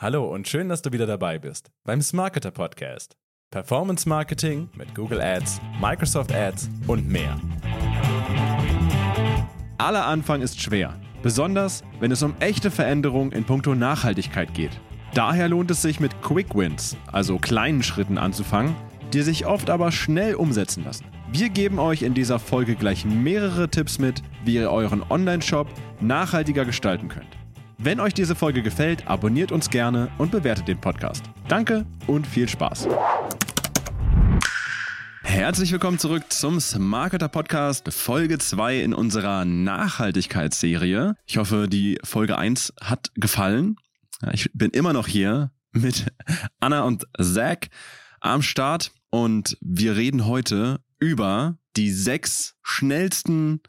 [0.00, 3.16] Hallo und schön, dass du wieder dabei bist beim Smarketer Podcast.
[3.50, 7.36] Performance Marketing mit Google Ads, Microsoft Ads und mehr.
[9.76, 14.70] Aller Anfang ist schwer, besonders wenn es um echte Veränderungen in puncto Nachhaltigkeit geht.
[15.14, 18.76] Daher lohnt es sich mit Quick Wins, also kleinen Schritten anzufangen,
[19.12, 21.06] die sich oft aber schnell umsetzen lassen.
[21.32, 25.66] Wir geben euch in dieser Folge gleich mehrere Tipps mit, wie ihr euren Online-Shop
[26.00, 27.37] nachhaltiger gestalten könnt.
[27.80, 31.22] Wenn euch diese Folge gefällt, abonniert uns gerne und bewertet den Podcast.
[31.46, 32.88] Danke und viel Spaß.
[35.22, 41.14] Herzlich willkommen zurück zum Smarketer Podcast, Folge 2 in unserer Nachhaltigkeitsserie.
[41.24, 43.76] Ich hoffe, die Folge 1 hat gefallen.
[44.32, 46.06] Ich bin immer noch hier mit
[46.58, 47.58] Anna und Zach
[48.18, 53.60] am Start und wir reden heute über die sechs schnellsten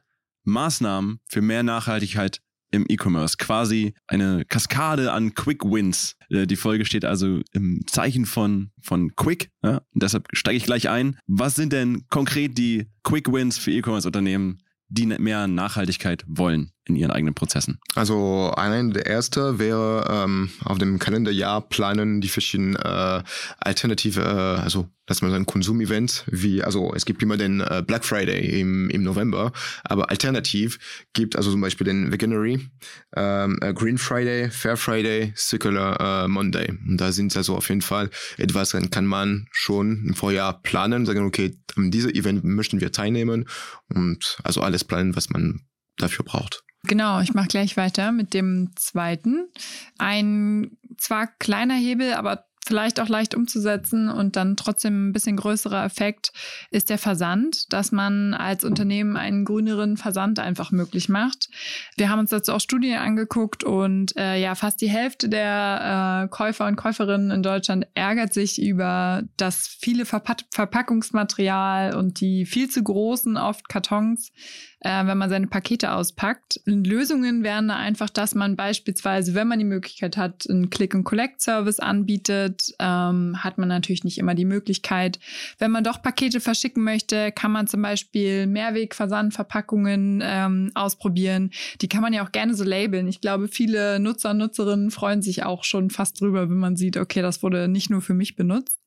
[0.46, 2.42] Maßnahmen für mehr Nachhaltigkeit
[2.72, 3.38] im E-Commerce.
[3.38, 6.16] Quasi eine Kaskade an Quick Wins.
[6.30, 9.50] Äh, die Folge steht also im Zeichen von, von Quick.
[9.64, 9.82] Ja?
[9.94, 11.18] Und deshalb steige ich gleich ein.
[11.28, 17.12] Was sind denn konkret die Quick Wins für E-Commerce-Unternehmen, die mehr Nachhaltigkeit wollen in ihren
[17.12, 17.80] eigenen Prozessen?
[17.96, 23.24] Also ein der erste wäre ähm, auf dem Kalenderjahr planen die verschiedenen äh,
[23.60, 27.84] alternative, äh, also dass man so ein Konsumevent wie, also es gibt immer den äh,
[27.86, 29.52] Black Friday im, im November,
[29.84, 30.78] aber alternativ
[31.14, 32.70] gibt also zum Beispiel den Veganary,
[33.16, 36.78] ähm, äh, Green Friday, Fair Friday, Circular äh, Monday.
[36.88, 41.08] Und da sind also auf jeden Fall etwas, dann kann man schon im Vorjahr planen,
[41.08, 43.50] sagen, okay, an diesem Event möchten wir teilnehmen
[43.88, 45.62] und also alles planen, was man
[45.98, 46.64] dafür braucht.
[46.84, 49.50] Genau, ich mache gleich weiter mit dem zweiten.
[49.98, 55.84] Ein zwar kleiner Hebel, aber vielleicht auch leicht umzusetzen und dann trotzdem ein bisschen größerer
[55.84, 56.32] Effekt
[56.70, 61.50] ist der Versand, dass man als Unternehmen einen grüneren Versand einfach möglich macht.
[61.98, 66.28] Wir haben uns dazu auch Studien angeguckt und äh, ja, fast die Hälfte der äh,
[66.30, 72.70] Käufer und Käuferinnen in Deutschland ärgert sich über das viele Verpack Verpackungsmaterial und die viel
[72.70, 74.32] zu großen oft Kartons
[74.82, 76.62] äh, wenn man seine Pakete auspackt.
[76.66, 82.59] Lösungen wären da einfach, dass man beispielsweise, wenn man die Möglichkeit hat, einen Click-and-Collect-Service anbietet,
[82.80, 85.20] ähm, hat man natürlich nicht immer die Möglichkeit.
[85.58, 91.52] Wenn man doch Pakete verschicken möchte, kann man zum Beispiel Mehrwegversandverpackungen ähm, ausprobieren.
[91.82, 93.08] Die kann man ja auch gerne so labeln.
[93.08, 96.98] Ich glaube, viele Nutzer und Nutzerinnen freuen sich auch schon fast drüber, wenn man sieht,
[96.98, 98.80] okay, das wurde nicht nur für mich benutzt.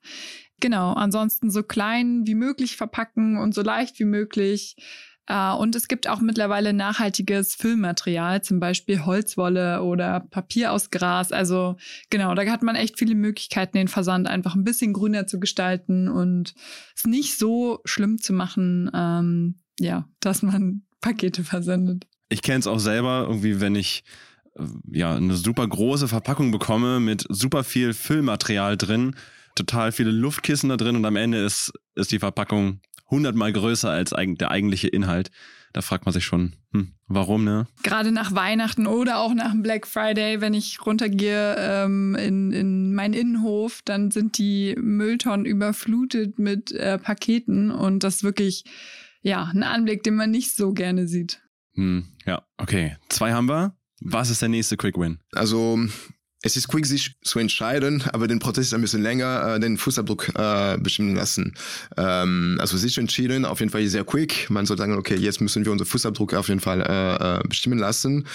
[0.61, 4.77] Genau, ansonsten so klein wie möglich verpacken und so leicht wie möglich.
[5.27, 11.33] Äh, und es gibt auch mittlerweile nachhaltiges Füllmaterial, zum Beispiel Holzwolle oder Papier aus Gras.
[11.33, 11.77] Also
[12.11, 16.09] genau, da hat man echt viele Möglichkeiten, den Versand einfach ein bisschen grüner zu gestalten
[16.09, 16.55] und
[16.97, 22.07] es nicht so schlimm zu machen, ähm, ja, dass man Pakete versendet.
[22.29, 24.05] Ich kenne es auch selber, irgendwie, wenn ich
[24.57, 29.15] äh, ja eine super große Verpackung bekomme mit super viel Füllmaterial drin,
[29.55, 32.81] total viele Luftkissen da drin und am Ende ist, ist die Verpackung
[33.13, 35.31] hundertmal größer als der eigentliche Inhalt.
[35.73, 37.67] Da fragt man sich schon, hm, warum, ne?
[37.83, 42.95] Gerade nach Weihnachten oder auch nach dem Black Friday, wenn ich runtergehe ähm, in, in
[42.95, 48.65] meinen Innenhof, dann sind die Mülltonnen überflutet mit äh, Paketen und das ist wirklich,
[49.23, 51.41] ja, ein Anblick, den man nicht so gerne sieht.
[51.75, 52.97] Hm, ja, okay.
[53.09, 53.75] Zwei haben wir.
[54.01, 55.21] Was ist der nächste Quick Win?
[55.33, 55.79] Also
[56.43, 59.79] es ist quick, sich zu entscheiden, aber den Prozess ist ein bisschen länger, äh, den
[59.79, 61.55] Fußabdruck äh, bestimmen lassen.
[61.97, 64.51] Ähm, also sich entschieden, auf jeden Fall sehr quick.
[64.51, 67.79] Man soll sagen, okay, jetzt müssen wir unseren Fußabdruck auf jeden Fall äh, äh, bestimmen
[67.79, 68.27] lassen.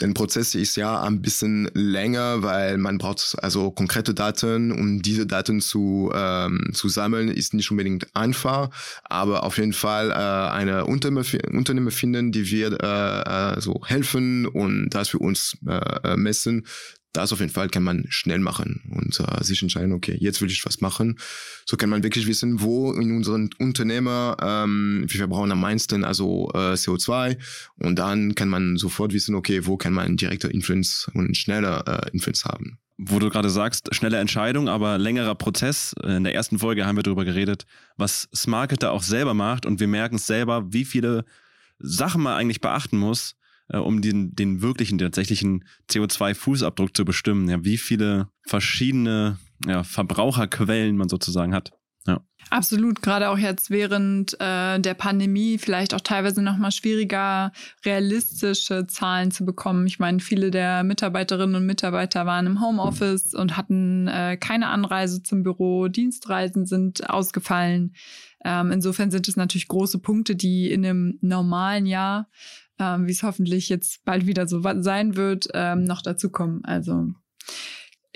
[0.00, 5.26] Der Prozess ist ja ein bisschen länger, weil man braucht also konkrete Daten, um diese
[5.26, 8.70] Daten zu, ähm, zu sammeln, ist nicht unbedingt einfach,
[9.04, 14.90] aber auf jeden Fall äh, eine Unternehmer finden, die wird äh, äh, so helfen und
[14.90, 16.66] das für uns äh, äh messen,
[17.12, 20.50] das auf jeden Fall kann man schnell machen und äh, sich entscheiden, okay, jetzt will
[20.50, 21.18] ich was machen.
[21.64, 26.50] So kann man wirklich wissen, wo in unseren Unternehmer ähm, wir verbrauchen am meisten, also
[26.54, 27.38] äh, CO2
[27.76, 32.10] und dann kann man sofort wissen, okay, wo kann man direkte Influence und schneller äh,
[32.12, 32.78] Influence haben.
[32.98, 35.94] Wo du gerade sagst, schnelle Entscheidung, aber längerer Prozess.
[36.02, 37.66] In der ersten Folge haben wir darüber geredet,
[37.98, 41.26] was Smarketer auch selber macht und wir merken es selber, wie viele
[41.78, 43.35] Sachen man eigentlich beachten muss,
[43.68, 47.48] äh, um den, den wirklichen, den tatsächlichen CO2-Fußabdruck zu bestimmen.
[47.48, 51.72] Ja, wie viele verschiedene ja, Verbraucherquellen man sozusagen hat.
[52.06, 52.20] Ja.
[52.50, 57.52] Absolut, gerade auch jetzt während äh, der Pandemie vielleicht auch teilweise nochmal schwieriger,
[57.84, 59.86] realistische Zahlen zu bekommen.
[59.88, 65.24] Ich meine, viele der Mitarbeiterinnen und Mitarbeiter waren im Homeoffice und hatten äh, keine Anreise
[65.24, 67.94] zum Büro, Dienstreisen sind ausgefallen.
[68.44, 72.28] Ähm, insofern sind es natürlich große Punkte, die in einem normalen Jahr
[72.78, 76.64] ähm, wie es hoffentlich jetzt bald wieder so sein wird, ähm, noch dazu kommen.
[76.64, 77.08] Also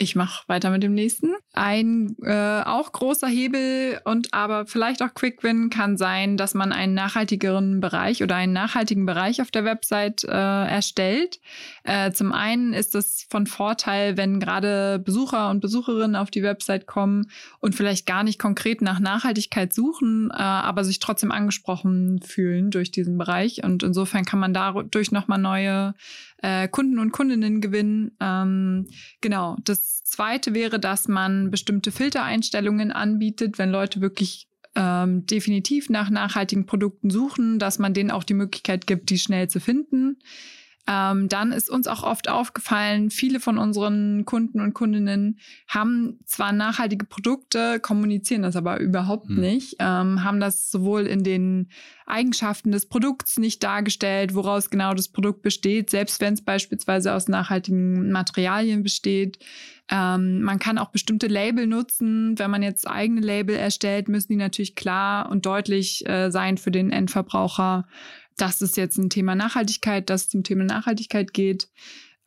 [0.00, 1.34] ich mache weiter mit dem nächsten.
[1.52, 6.72] Ein äh, auch großer Hebel und aber vielleicht auch Quick Win kann sein, dass man
[6.72, 11.38] einen nachhaltigeren Bereich oder einen nachhaltigen Bereich auf der Website äh, erstellt.
[11.84, 16.86] Äh, zum einen ist es von Vorteil, wenn gerade Besucher und Besucherinnen auf die Website
[16.86, 17.26] kommen
[17.60, 22.90] und vielleicht gar nicht konkret nach Nachhaltigkeit suchen, äh, aber sich trotzdem angesprochen fühlen durch
[22.90, 23.62] diesen Bereich.
[23.64, 25.94] Und insofern kann man dadurch nochmal neue
[26.42, 28.12] äh, Kunden und Kundinnen gewinnen.
[28.18, 28.86] Ähm,
[29.20, 29.58] genau.
[29.64, 36.66] Das zweite wäre, dass man bestimmte Filtereinstellungen anbietet, wenn Leute wirklich ähm, definitiv nach nachhaltigen
[36.66, 40.18] Produkten suchen, dass man denen auch die Möglichkeit gibt, die schnell zu finden.
[40.86, 45.38] Ähm, dann ist uns auch oft aufgefallen, viele von unseren Kunden und Kundinnen
[45.68, 49.40] haben zwar nachhaltige Produkte, kommunizieren das aber überhaupt hm.
[49.40, 51.68] nicht, ähm, haben das sowohl in den
[52.06, 57.28] Eigenschaften des Produkts nicht dargestellt, woraus genau das Produkt besteht, selbst wenn es beispielsweise aus
[57.28, 59.38] nachhaltigen Materialien besteht.
[59.90, 62.38] Ähm, man kann auch bestimmte Label nutzen.
[62.38, 66.70] Wenn man jetzt eigene Label erstellt, müssen die natürlich klar und deutlich äh, sein für
[66.70, 67.86] den Endverbraucher
[68.40, 71.68] das ist jetzt ein Thema Nachhaltigkeit, das zum Thema Nachhaltigkeit geht.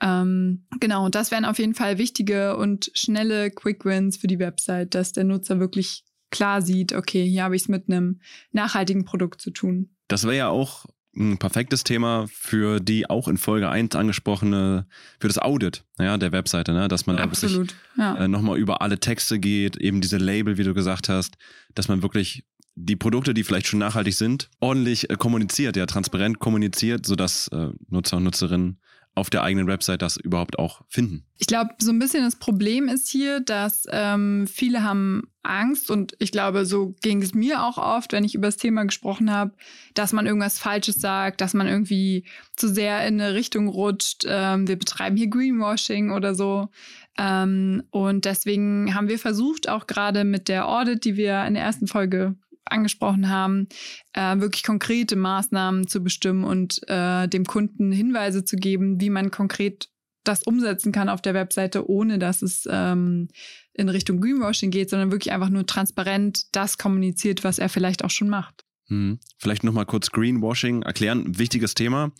[0.01, 4.95] Ähm, genau, das wären auf jeden Fall wichtige und schnelle Quick Wins für die Website,
[4.95, 8.19] dass der Nutzer wirklich klar sieht, okay, hier habe ich es mit einem
[8.51, 9.95] nachhaltigen Produkt zu tun.
[10.07, 14.87] Das wäre ja auch ein perfektes Thema für die auch in Folge 1 angesprochene,
[15.19, 16.87] für das Audit ja, der Webseite, ne?
[16.87, 18.15] dass man da wirklich ja.
[18.15, 21.35] äh, nochmal über alle Texte geht, eben diese Label, wie du gesagt hast,
[21.75, 22.45] dass man wirklich
[22.75, 27.69] die Produkte, die vielleicht schon nachhaltig sind, ordentlich äh, kommuniziert, ja, transparent kommuniziert, sodass äh,
[27.89, 28.79] Nutzer und Nutzerinnen
[29.15, 31.23] auf der eigenen Website das überhaupt auch finden.
[31.37, 36.15] Ich glaube, so ein bisschen das Problem ist hier, dass ähm, viele haben Angst und
[36.17, 39.51] ich glaube, so ging es mir auch oft, wenn ich über das Thema gesprochen habe,
[39.93, 42.25] dass man irgendwas Falsches sagt, dass man irgendwie
[42.55, 44.23] zu sehr in eine Richtung rutscht.
[44.25, 46.69] Ähm, wir betreiben hier Greenwashing oder so.
[47.17, 51.63] Ähm, und deswegen haben wir versucht, auch gerade mit der Audit, die wir in der
[51.63, 53.67] ersten Folge angesprochen haben,
[54.13, 59.31] äh, wirklich konkrete Maßnahmen zu bestimmen und äh, dem Kunden Hinweise zu geben, wie man
[59.31, 59.89] konkret
[60.23, 63.27] das umsetzen kann auf der Webseite, ohne dass es ähm,
[63.73, 68.09] in Richtung Greenwashing geht, sondern wirklich einfach nur transparent das kommuniziert, was er vielleicht auch
[68.09, 68.63] schon macht.
[68.87, 69.19] Hm.
[69.37, 71.37] Vielleicht nochmal kurz Greenwashing erklären.
[71.37, 72.11] Wichtiges Thema,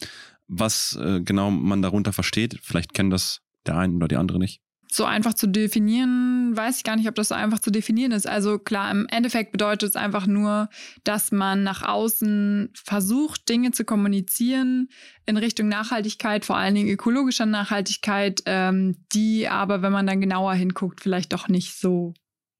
[0.47, 2.59] was äh, genau man darunter versteht.
[2.61, 4.61] Vielleicht kennen das der eine oder die andere nicht
[4.93, 5.47] so einfach zu
[6.55, 8.27] weiß ich gar nicht, ob das so einfach zu definieren ist.
[8.27, 10.69] Also klar, im Endeffekt bedeutet es einfach nur,
[11.03, 14.89] dass man nach außen versucht, Dinge zu kommunizieren
[15.25, 20.53] in Richtung Nachhaltigkeit, vor allen Dingen ökologischer Nachhaltigkeit, ähm, die aber, wenn man dann genauer
[20.53, 22.13] hinguckt, vielleicht doch nicht so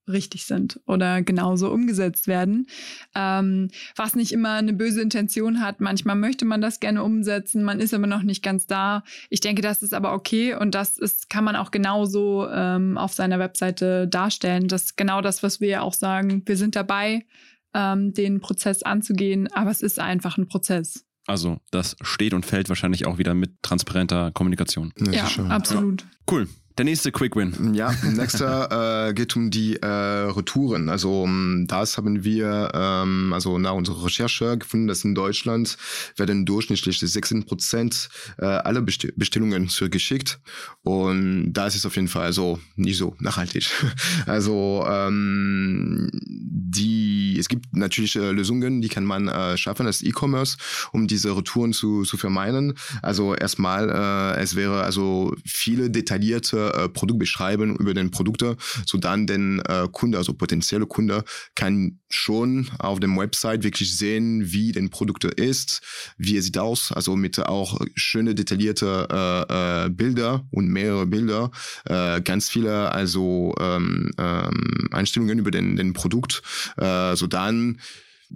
[0.07, 2.67] richtig sind oder genauso umgesetzt werden.
[3.15, 5.81] Ähm, was nicht immer eine böse Intention hat.
[5.81, 9.03] Manchmal möchte man das gerne umsetzen, man ist aber noch nicht ganz da.
[9.29, 13.13] Ich denke, das ist aber okay und das ist, kann man auch genauso ähm, auf
[13.13, 14.67] seiner Webseite darstellen.
[14.67, 16.43] Das ist genau das, was wir ja auch sagen.
[16.45, 17.25] Wir sind dabei,
[17.73, 21.05] ähm, den Prozess anzugehen, aber es ist einfach ein Prozess.
[21.25, 24.93] Also das steht und fällt wahrscheinlich auch wieder mit transparenter Kommunikation.
[24.99, 26.05] Ja, ja absolut.
[26.29, 26.49] Cool.
[26.77, 27.75] Der nächste Quick Win.
[27.75, 30.89] Ja, nächster äh, geht um die äh, Retouren.
[30.89, 35.77] Also um, das haben wir ähm, also nach unserer Recherche gefunden, dass in Deutschland
[36.17, 38.09] werden durchschnittlich 16 Prozent
[38.39, 40.39] äh, aller Best Bestellungen zurückgeschickt
[40.81, 43.69] und das ist auf jeden Fall also nicht so nachhaltig.
[44.25, 47.02] Also ähm, die
[47.39, 50.57] es gibt natürlich äh, Lösungen, die kann man äh, schaffen als E-Commerce,
[50.91, 52.73] um diese Retouren zu, zu vermeiden.
[53.01, 58.97] Also erstmal äh, es wäre also viele detaillierte äh, Produkt beschreiben über den Produkte, so
[58.97, 61.23] dann den äh, Kunde, also potenzielle Kunde,
[61.55, 65.81] kann schon auf dem Website wirklich sehen, wie den Produkte ist,
[66.17, 71.51] wie er sieht aus, also mit auch schöne detaillierte äh, äh, Bilder und mehrere Bilder,
[71.85, 76.41] äh, ganz viele also ähm, ähm, Einstellungen über den, den Produkt,
[76.77, 77.79] äh, so dann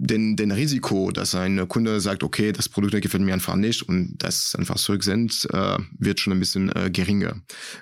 [0.00, 4.14] den, den Risiko, dass ein Kunde sagt, okay, das Produkt gefällt mir einfach nicht und
[4.18, 7.34] das einfach zurücksendet, äh, wird schon ein bisschen äh, geringer.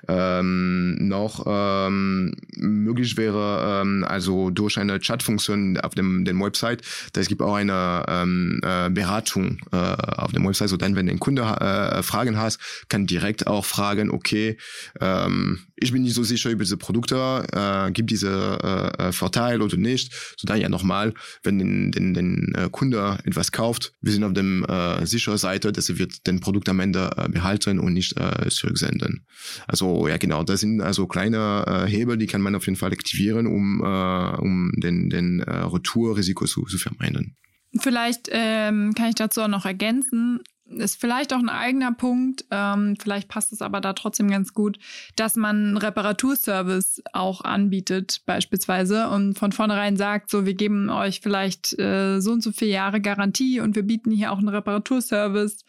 [0.09, 6.81] Ähm, noch ähm, möglich wäre ähm, also durch eine Chatfunktion auf dem, dem Website,
[7.13, 11.11] da es gibt auch eine ähm, äh, Beratung äh, auf dem Website, so dann, wenn
[11.11, 12.59] ein Kunde äh, Fragen hast,
[12.89, 14.57] kann direkt auch fragen, okay,
[15.03, 19.63] ähm, ich bin nicht so sicher über diese Produkte, äh, gibt diese äh, äh Vorteil
[19.63, 24.13] oder nicht, so dann ja nochmal, wenn den, den, den äh, Kunde etwas kauft, wir
[24.13, 27.79] sind auf dem äh, sicheren Seite, dass er wird den Produkt am Ende äh, behalten
[27.79, 29.27] und nicht äh, zurücksenden.
[29.67, 32.93] Also ja genau, das sind also kleine äh, Hebel, die kann man auf jeden Fall
[32.93, 37.37] aktivieren, um, äh, um den, den äh, Retourrisiko zu, zu vermeiden.
[37.79, 42.97] Vielleicht ähm, kann ich dazu auch noch ergänzen, ist vielleicht auch ein eigener Punkt, ähm,
[43.01, 44.79] vielleicht passt es aber da trotzdem ganz gut,
[45.15, 51.21] dass man einen Reparaturservice auch anbietet beispielsweise und von vornherein sagt, so wir geben euch
[51.21, 55.65] vielleicht äh, so und so viele Jahre Garantie und wir bieten hier auch einen Reparaturservice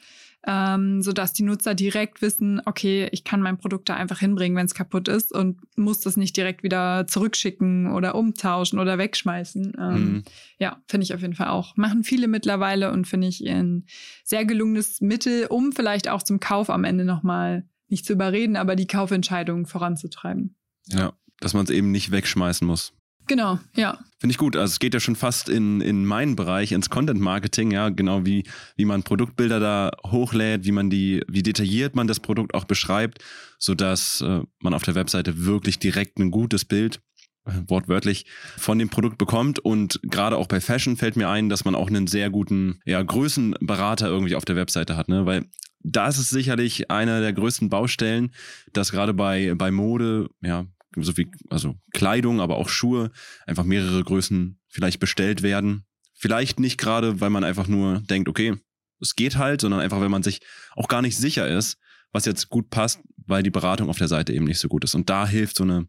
[0.45, 4.65] ähm, sodass die Nutzer direkt wissen, okay, ich kann mein Produkt da einfach hinbringen, wenn
[4.65, 9.73] es kaputt ist und muss das nicht direkt wieder zurückschicken oder umtauschen oder wegschmeißen.
[9.77, 10.23] Ähm, mhm.
[10.59, 11.75] Ja, finde ich auf jeden Fall auch.
[11.75, 13.85] Machen viele mittlerweile und finde ich ein
[14.23, 18.75] sehr gelungenes Mittel, um vielleicht auch zum Kauf am Ende nochmal nicht zu überreden, aber
[18.75, 20.55] die Kaufentscheidung voranzutreiben.
[20.87, 22.93] Ja, dass man es eben nicht wegschmeißen muss.
[23.27, 23.97] Genau, ja.
[24.19, 24.55] Finde ich gut.
[24.55, 28.25] Also es geht ja schon fast in, in meinen Bereich, ins Content Marketing, ja, genau
[28.25, 32.63] wie, wie man Produktbilder da hochlädt, wie man die, wie detailliert man das Produkt auch
[32.63, 33.23] beschreibt,
[33.59, 37.01] sodass äh, man auf der Webseite wirklich direkt ein gutes Bild
[37.45, 38.25] äh, wortwörtlich
[38.57, 41.87] von dem Produkt bekommt und gerade auch bei Fashion fällt mir ein, dass man auch
[41.87, 45.25] einen sehr guten ja, Größenberater irgendwie auf der Webseite hat, ne?
[45.25, 45.45] weil
[45.83, 48.31] da ist sicherlich einer der größten Baustellen,
[48.73, 53.11] dass gerade bei, bei Mode, ja, so wie, also Kleidung, aber auch Schuhe,
[53.45, 55.85] einfach mehrere Größen vielleicht bestellt werden.
[56.13, 58.55] Vielleicht nicht gerade, weil man einfach nur denkt, okay,
[58.99, 60.41] es geht halt, sondern einfach, wenn man sich
[60.75, 61.77] auch gar nicht sicher ist,
[62.11, 64.95] was jetzt gut passt, weil die Beratung auf der Seite eben nicht so gut ist.
[64.95, 65.87] Und da hilft so eine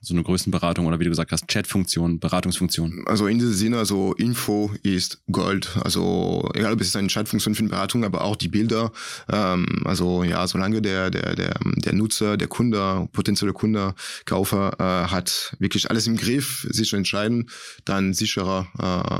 [0.00, 3.04] so eine Größenberatung oder wie du gesagt hast, Chatfunktion, Beratungsfunktion?
[3.06, 5.76] Also in diesem Sinne, also Info ist Gold.
[5.82, 8.92] Also egal, ob es ist eine Chatfunktion für eine Beratung, aber auch die Bilder.
[9.30, 15.10] Ähm, also ja, solange der, der, der, der Nutzer, der Kunde, potenzielle Kunde, Kaufer äh,
[15.10, 17.50] hat wirklich alles im Griff, sich zu entscheiden,
[17.84, 18.68] dann sicherer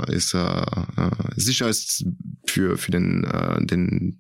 [0.07, 2.05] äh, ist äh, äh sicher ist
[2.47, 4.19] für, für den, äh, den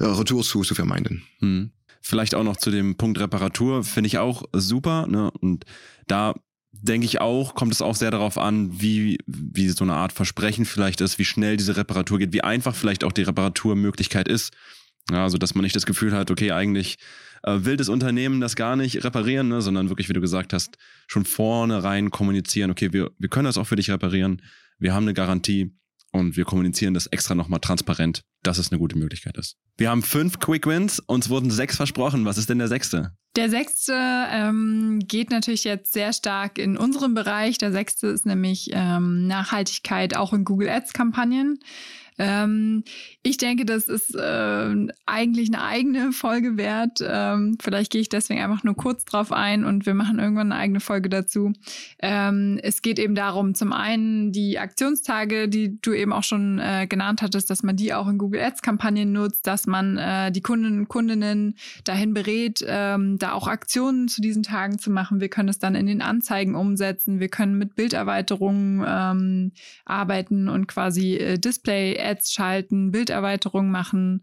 [0.00, 1.22] äh, Retour zu, zu vermeiden.
[1.38, 1.70] Hm.
[2.08, 5.08] Vielleicht auch noch zu dem Punkt Reparatur, finde ich auch super.
[5.08, 5.28] Ne?
[5.40, 5.64] Und
[6.06, 6.34] da
[6.70, 10.66] denke ich auch, kommt es auch sehr darauf an, wie, wie so eine Art Versprechen
[10.66, 14.54] vielleicht ist, wie schnell diese Reparatur geht, wie einfach vielleicht auch die Reparaturmöglichkeit ist.
[15.10, 16.98] Ja, also, dass man nicht das Gefühl hat, okay, eigentlich
[17.42, 20.78] äh, will das Unternehmen das gar nicht reparieren, ne, sondern wirklich, wie du gesagt hast,
[21.08, 24.42] schon vornherein kommunizieren, okay, wir, wir können das auch für dich reparieren,
[24.78, 25.76] wir haben eine Garantie
[26.16, 29.56] und wir kommunizieren das extra nochmal transparent, dass es eine gute Möglichkeit ist.
[29.76, 32.24] Wir haben fünf Quick Wins, uns wurden sechs versprochen.
[32.24, 33.12] Was ist denn der sechste?
[33.36, 37.58] Der sechste ähm, geht natürlich jetzt sehr stark in unserem Bereich.
[37.58, 41.58] Der sechste ist nämlich ähm, Nachhaltigkeit auch in Google Ads-Kampagnen.
[42.18, 42.84] Ähm,
[43.22, 46.98] ich denke, das ist äh, eigentlich eine eigene Folge wert.
[47.06, 50.60] Ähm, vielleicht gehe ich deswegen einfach nur kurz drauf ein und wir machen irgendwann eine
[50.60, 51.52] eigene Folge dazu.
[52.00, 56.86] Ähm, es geht eben darum, zum einen die Aktionstage, die du eben auch schon äh,
[56.88, 60.80] genannt hattest, dass man die auch in Google Ads-Kampagnen nutzt, dass man äh, die Kunden
[60.80, 65.20] und Kundinnen dahin berät, ähm, da auch Aktionen zu diesen Tagen zu machen.
[65.20, 67.20] Wir können es dann in den Anzeigen umsetzen.
[67.20, 69.52] Wir können mit Bilderweiterungen ähm,
[69.84, 74.22] arbeiten und quasi äh, Display Ads schalten, Bilderweiterungen machen.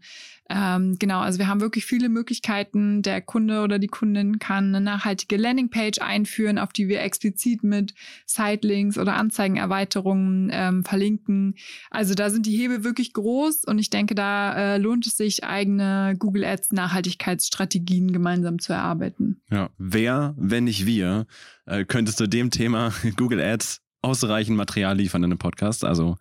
[0.50, 3.00] Ähm, genau, also wir haben wirklich viele Möglichkeiten.
[3.02, 7.94] Der Kunde oder die Kundin kann eine nachhaltige Landingpage einführen, auf die wir explizit mit
[8.26, 11.54] Sitelinks oder Anzeigenerweiterungen ähm, verlinken.
[11.90, 15.44] Also da sind die Hebel wirklich groß und ich denke, da äh, lohnt es sich,
[15.44, 19.40] eigene Google Ads Nachhaltigkeitsstrategien gemeinsam zu erarbeiten.
[19.50, 21.26] Ja, wer, wenn nicht wir,
[21.64, 25.84] äh, könnte zu dem Thema Google Ads ausreichend Material liefern in einem Podcast.
[25.84, 26.16] Also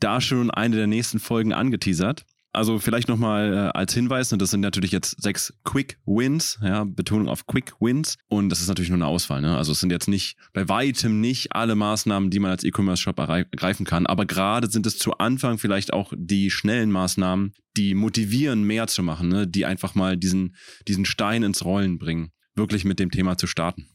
[0.00, 2.24] da schon eine der nächsten Folgen angeteasert.
[2.56, 6.84] Also vielleicht nochmal äh, als Hinweis, ne, das sind natürlich jetzt sechs Quick Wins, ja,
[6.84, 8.16] Betonung auf Quick Wins.
[8.28, 9.42] Und das ist natürlich nur eine Auswahl.
[9.42, 9.54] Ne?
[9.54, 13.84] Also es sind jetzt nicht, bei weitem nicht alle Maßnahmen, die man als E-Commerce-Shop ergreifen
[13.84, 14.06] kann.
[14.06, 19.02] Aber gerade sind es zu Anfang vielleicht auch die schnellen Maßnahmen, die motivieren, mehr zu
[19.02, 19.46] machen, ne?
[19.46, 20.56] die einfach mal diesen,
[20.88, 23.86] diesen Stein ins Rollen bringen, wirklich mit dem Thema zu starten.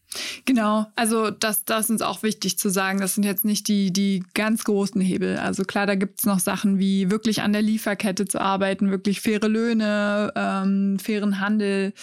[0.43, 2.99] Genau, also das, das ist uns auch wichtig zu sagen.
[2.99, 5.37] Das sind jetzt nicht die, die ganz großen Hebel.
[5.37, 9.21] Also klar, da gibt es noch Sachen wie wirklich an der Lieferkette zu arbeiten, wirklich
[9.21, 11.93] faire Löhne, ähm, fairen Handel.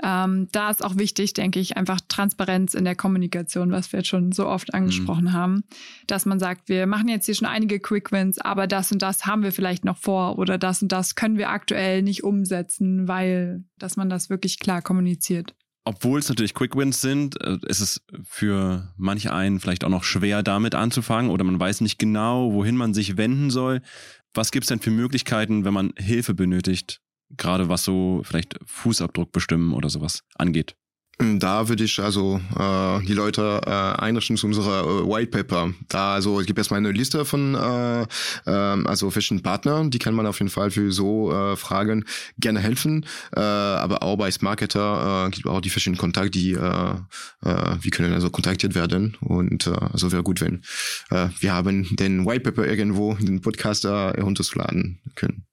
[0.00, 4.08] Ähm, da ist auch wichtig, denke ich, einfach Transparenz in der Kommunikation, was wir jetzt
[4.08, 5.32] schon so oft angesprochen mhm.
[5.32, 5.64] haben.
[6.06, 9.26] Dass man sagt, wir machen jetzt hier schon einige Quick Wins, aber das und das
[9.26, 13.64] haben wir vielleicht noch vor oder das und das können wir aktuell nicht umsetzen, weil,
[13.78, 15.54] dass man das wirklich klar kommuniziert
[15.86, 20.04] obwohl es natürlich Quick Wins sind, äh, ist es für manche einen vielleicht auch noch
[20.04, 23.80] schwer damit anzufangen oder man weiß nicht genau, wohin man sich wenden soll.
[24.34, 27.00] Was gibt es denn für Möglichkeiten, wenn man Hilfe benötigt,
[27.36, 30.76] gerade was so vielleicht Fußabdruck bestimmen oder sowas angeht?
[31.18, 35.72] Da würde ich also äh, die Leute äh, einrichten zu unserer äh, White Paper.
[35.88, 38.06] Da also es gibt erstmal eine Liste von äh, äh,
[38.44, 42.04] also verschiedenen Partnern, die kann man auf jeden Fall für so äh, Fragen
[42.38, 43.06] gerne helfen.
[43.34, 46.90] Äh, aber auch bei Smarketer äh, gibt auch die verschiedenen Kontakte, die äh,
[47.42, 50.62] äh, wir können also kontaktiert werden und äh, also wäre gut, wenn
[51.10, 55.45] äh, wir haben den White Paper irgendwo in den Podcast äh, herunterzuladen können.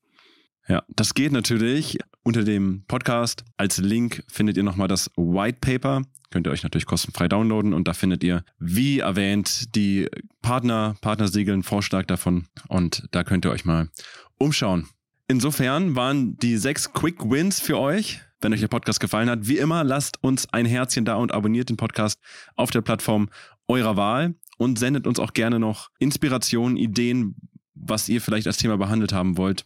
[0.67, 1.97] Ja, das geht natürlich.
[2.25, 6.03] Unter dem Podcast als Link findet ihr nochmal das White Paper.
[6.31, 10.09] Könnt ihr euch natürlich kostenfrei downloaden und da findet ihr, wie erwähnt, die
[10.41, 13.89] Partner, Partnersiegel, einen Vorschlag davon und da könnt ihr euch mal
[14.37, 14.87] umschauen.
[15.27, 18.21] Insofern waren die sechs Quick Wins für euch.
[18.39, 21.69] Wenn euch der Podcast gefallen hat, wie immer, lasst uns ein Herzchen da und abonniert
[21.69, 22.19] den Podcast
[22.55, 23.29] auf der Plattform
[23.67, 27.35] eurer Wahl und sendet uns auch gerne noch Inspirationen, Ideen,
[27.73, 29.65] was ihr vielleicht als Thema behandelt haben wollt.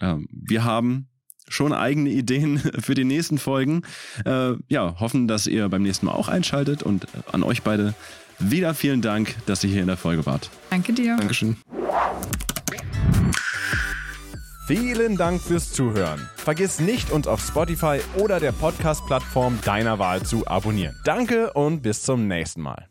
[0.00, 1.08] Ähm, wir haben
[1.48, 3.82] schon eigene Ideen für die nächsten Folgen.
[4.24, 7.94] Äh, ja, hoffen, dass ihr beim nächsten Mal auch einschaltet und an euch beide
[8.38, 10.50] wieder vielen Dank, dass ihr hier in der Folge wart.
[10.70, 11.16] Danke dir.
[11.16, 11.56] Dankeschön.
[14.66, 16.28] Vielen Dank fürs Zuhören.
[16.36, 20.94] Vergiss nicht, uns auf Spotify oder der Podcast-Plattform deiner Wahl zu abonnieren.
[21.04, 22.86] Danke und bis zum nächsten Mal.